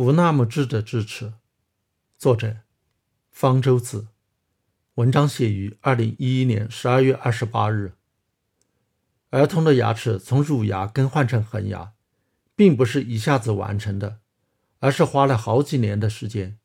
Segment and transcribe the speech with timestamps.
[0.00, 1.34] 不那么智的智齿，
[2.16, 2.60] 作者
[3.30, 4.06] 方舟子。
[4.94, 7.92] 文章写于二零一一年十二月二十八日。
[9.28, 11.92] 儿童的牙齿从乳牙更换成恒牙，
[12.56, 14.20] 并不是一下子完成的，
[14.78, 16.58] 而是花了好几年的时间，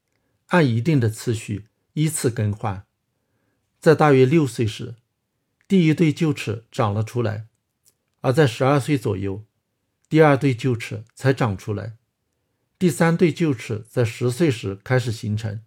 [0.45, 2.85] 按一定的次序依次更换。
[3.81, 4.95] 在大约六岁时，
[5.67, 7.47] 第一对臼齿长了出来，
[8.21, 9.43] 而在十二岁左右，
[10.07, 11.97] 第二对臼齿才长出来。
[12.77, 15.61] 第三对臼齿在十岁时开始形成，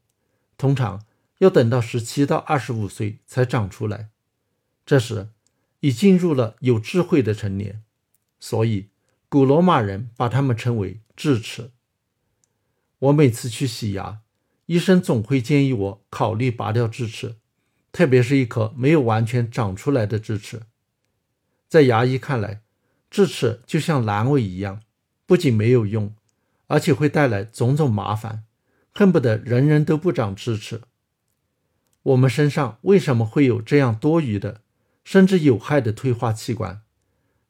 [0.58, 1.04] 通常
[1.38, 4.10] 要等到十七到二十五岁才长出来。
[4.84, 5.28] 这时
[5.80, 7.82] 已进入了有智慧的成年，
[8.38, 8.88] 所以
[9.28, 11.70] 古罗马人把它们称为智齿。
[12.98, 14.20] 我每次去洗牙，
[14.66, 17.36] 医生总会建议我考虑拔掉智齿，
[17.90, 20.62] 特别是一颗没有完全长出来的智齿。
[21.68, 22.62] 在牙医看来，
[23.10, 24.82] 智齿就像阑尾一样，
[25.24, 26.14] 不仅没有用。
[26.68, 28.44] 而且会带来种种麻烦，
[28.94, 30.80] 恨不得人人都不长智齿。
[32.02, 34.62] 我们身上为什么会有这样多余的，
[35.04, 36.82] 甚至有害的退化器官？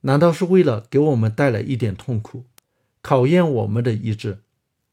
[0.01, 2.47] 难道是为了给我们带来一点痛苦，
[3.03, 4.43] 考验我们的意志，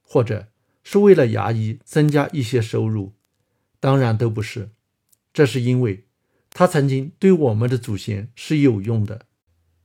[0.01, 0.47] 或者
[0.83, 3.13] 是为了牙医增加一些收入？
[3.79, 4.71] 当然都不是。
[5.31, 6.05] 这是因为
[6.49, 9.25] 它曾经对我们的祖先是有用的，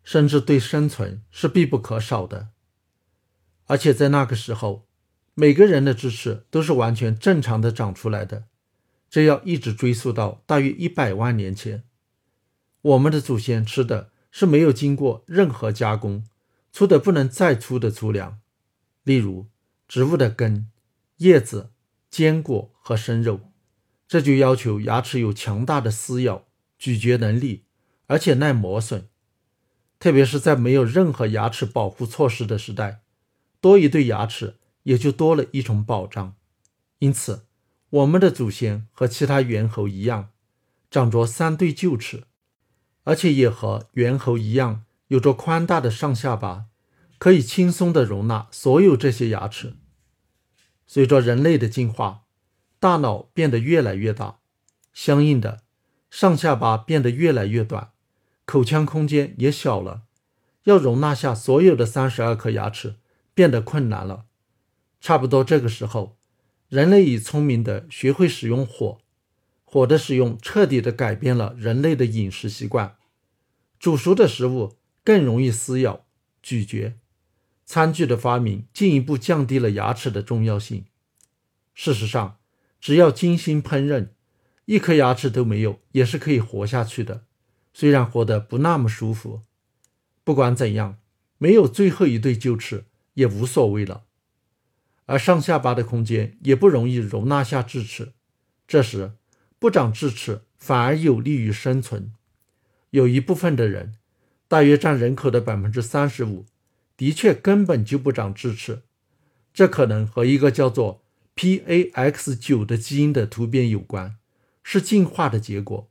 [0.02, 2.48] 甚至对生存是必不可少的。
[3.70, 4.84] 而且在那个时候，
[5.34, 8.46] 每个人的智齿都是完全正常的长出来的。
[9.08, 11.84] 这要一直追溯到大约一百万年前，
[12.82, 16.24] 我们的祖先吃的是没有经过任何加工、
[16.72, 18.40] 粗的不能再粗的粗粮，
[19.04, 19.46] 例如
[19.86, 20.68] 植物的根、
[21.18, 21.70] 叶子、
[22.10, 23.52] 坚果和生肉。
[24.08, 27.62] 这就要求牙齿有强大的撕咬、咀嚼能力，
[28.08, 29.06] 而且耐磨损。
[30.00, 33.02] 特别是在没有任何牙齿保护措施的时代。
[33.60, 36.34] 多一对牙齿，也就多了一重保障。
[36.98, 37.44] 因此，
[37.90, 40.30] 我们的祖先和其他猿猴一样，
[40.90, 42.24] 长着三对臼齿，
[43.04, 46.66] 而且也和猿猴一样，有着宽大的上下巴，
[47.18, 49.74] 可以轻松地容纳所有这些牙齿。
[50.86, 52.22] 随着人类的进化，
[52.78, 54.38] 大脑变得越来越大，
[54.92, 55.62] 相应的，
[56.10, 57.90] 上下巴变得越来越短，
[58.44, 60.02] 口腔空间也小了，
[60.64, 62.96] 要容纳下所有的三十二颗牙齿。
[63.40, 64.26] 变得困难了。
[65.00, 66.18] 差不多这个时候，
[66.68, 68.98] 人类已聪明的学会使用火，
[69.64, 72.96] 火的使用彻底的改变了人类的饮食习惯。
[73.78, 76.04] 煮熟的食物更容易撕咬、
[76.42, 76.98] 咀嚼。
[77.64, 80.84] 餐具的发明进一步降低了牙齿的重要性。
[81.72, 82.36] 事实上，
[82.78, 84.08] 只要精心烹饪，
[84.66, 87.24] 一颗牙齿都没有也是可以活下去的，
[87.72, 89.40] 虽然活得不那么舒服。
[90.22, 90.98] 不管怎样，
[91.38, 92.84] 没有最后一对臼齿。
[93.20, 94.04] 也无所谓了，
[95.04, 98.14] 而上下巴的空间也不容易容纳下智齿，
[98.66, 99.12] 这时
[99.58, 102.14] 不长智齿反而有利于生存。
[102.88, 103.96] 有一部分的人，
[104.48, 106.46] 大约占人口的百分之三十五，
[106.96, 108.84] 的确根本就不长智齿，
[109.52, 111.04] 这可能和一个叫做
[111.36, 114.16] PAX 九的基因的突变有关，
[114.62, 115.90] 是进化的结果。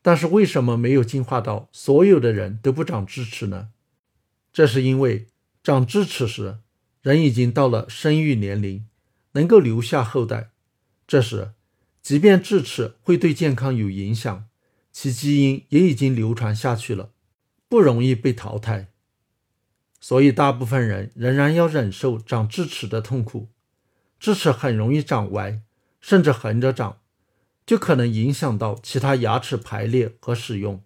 [0.00, 3.70] 但是为什么没有进化到所有的人都不长智齿呢？
[4.52, 5.26] 这是因为。
[5.66, 6.58] 长智齿时，
[7.02, 8.86] 人已经到了生育年龄，
[9.32, 10.50] 能够留下后代。
[11.08, 11.54] 这时，
[12.00, 14.46] 即便智齿会对健康有影响，
[14.92, 17.10] 其基因也已经流传下去了，
[17.68, 18.92] 不容易被淘汰。
[19.98, 23.48] 所以，大部分人仍然要忍受长智齿的痛苦。
[24.20, 25.62] 智齿很容易长歪，
[26.00, 27.00] 甚至横着长，
[27.66, 30.84] 就可能影响到其他牙齿排列和使用。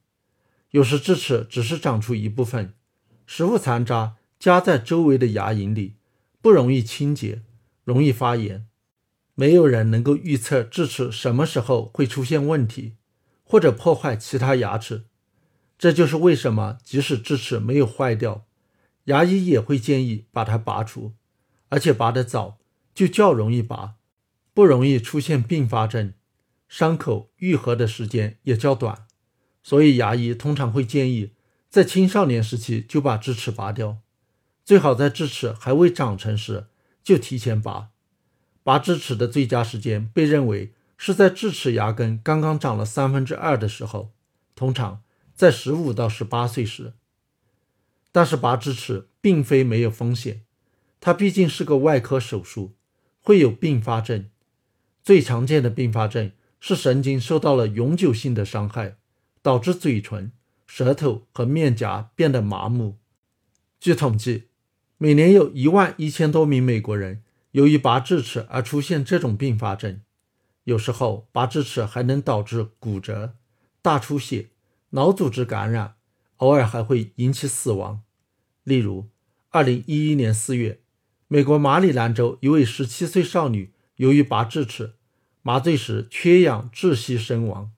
[0.71, 2.73] 有时智齿只是长出一部分，
[3.27, 4.17] 食物残渣。
[4.41, 5.97] 夹在周围的牙龈里，
[6.41, 7.43] 不容易清洁，
[7.84, 8.67] 容易发炎。
[9.34, 12.95] 没有人能够预测智齿什么时候会出现问题，
[13.45, 15.05] 或者破坏其他牙齿。
[15.77, 18.47] 这就是为什么即使智齿没有坏掉，
[19.05, 21.12] 牙医也会建议把它拔除，
[21.69, 22.59] 而且拔得早
[22.94, 23.97] 就较容易拔，
[24.55, 26.14] 不容易出现并发症，
[26.67, 29.06] 伤口愈合的时间也较短。
[29.62, 31.32] 所以牙医通常会建议
[31.69, 33.99] 在青少年时期就把智齿拔掉。
[34.65, 36.67] 最好在智齿还未长成时
[37.03, 37.91] 就提前拔。
[38.62, 44.12] 拔智齿的最佳时间被认为是在智齿牙根刚刚长了三分之二的时候，
[44.55, 45.03] 通常
[45.35, 46.93] 在十五到十八岁时。
[48.12, 50.43] 但是拔智齿并非没有风险，
[51.01, 52.77] 它毕竟是个外科手术，
[53.21, 54.29] 会有并发症。
[55.03, 56.31] 最常见的并发症
[56.61, 58.99] 是神经受到了永久性的伤害，
[59.41, 60.31] 导致嘴唇、
[60.67, 62.99] 舌头和面颊变得麻木。
[63.81, 64.50] 据统计。
[65.02, 70.02] 每年有一万一千多名美国人由于拔智齿而出现这种并发症。
[70.64, 73.35] 有时候拔智齿还能导致骨折、
[73.81, 74.50] 大出血、
[74.91, 75.94] 脑组织感染，
[76.37, 78.02] 偶尔还会引起死亡。
[78.62, 79.08] 例如
[79.52, 80.81] ，2011年4月，
[81.29, 84.93] 美国马里兰州一位17岁少女由于拔智齿，
[85.41, 87.73] 麻醉时缺氧窒息身亡。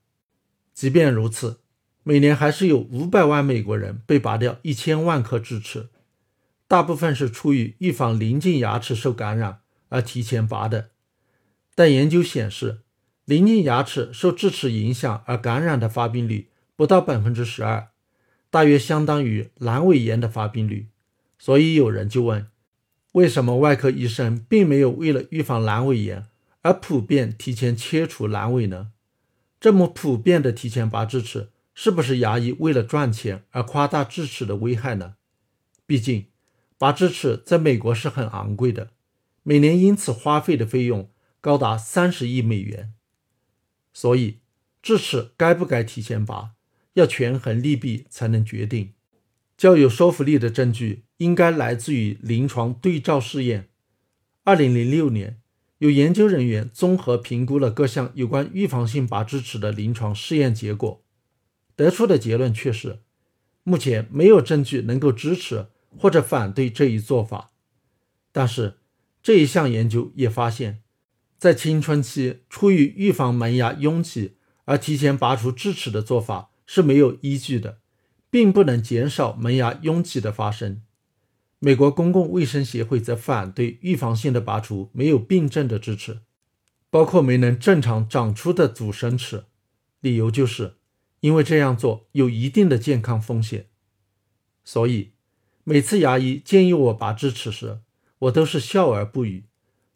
[0.75, 1.61] 即便如此，
[2.03, 5.91] 每年还是有500万美国人被拔掉1000万颗智齿，
[6.73, 9.61] 大部分是出于预防邻近牙齿受感染
[9.91, 10.89] 而提前拔的。
[11.75, 12.81] 但研究显示，
[13.27, 17.89] 邻近牙齿受智齿影响而感染的发病率不到百分之十二，
[18.49, 20.89] 大约相当于阑尾炎的发病率。
[21.39, 22.47] 所以有人就问：
[23.13, 26.25] 为什么外科医生并没有为了预防阑尾炎
[26.63, 28.93] 而普遍提前切除阑尾呢？
[29.61, 35.17] 这么普遍的提前拔智齿，是不是牙医为了赚钱而夸大智齿的危害呢？
[35.85, 36.29] 毕竟，
[36.83, 38.91] 拔智齿在美国是很昂贵的，
[39.45, 41.09] 每年因此花费的费用。
[41.41, 42.93] 高达三十亿美元，
[43.93, 44.41] 所以
[44.83, 46.55] 智齿该不该提前拔，
[46.95, 48.95] 要权衡利弊才能决定。
[49.57, 53.69] 较有说服力的证据应该来自于临床对照试验。
[54.43, 55.41] 二零零六年，
[55.79, 61.05] 有研究人员综合评估了各项有关预防性拔智齿的临床试验结果，
[61.77, 62.99] 得出的结论却是：
[63.63, 67.53] 目前没有证据能够支持或者反对这一做法。
[68.33, 68.79] 但是
[69.23, 70.83] 这一项研究也发现。
[71.39, 77.81] 在青春期，出于预防门牙拥挤而提前拔除智齿的做法是没有依据的，
[78.31, 80.83] 并不能减少门牙拥挤的发生。
[81.59, 86.21] 美国公共卫生协会则反对预防性的拔除没有病症的智齿，
[86.91, 89.47] 包括没能正常长出的阻生齿，
[90.01, 90.77] 理由就是
[91.19, 93.67] 因为这样做有一定的健康风险。
[94.65, 95.15] 所以，
[95.65, 97.79] 每次牙医建议我拔智齿时，
[98.19, 99.45] 我都是笑而不语。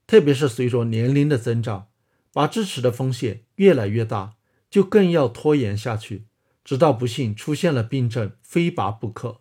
[0.06, 1.88] 特别是随着年龄的增长，
[2.32, 4.34] 拔智齿的风险越来越大，
[4.70, 6.26] 就更要拖延下去，
[6.62, 9.40] 直到不幸出现了病症，非拔不可。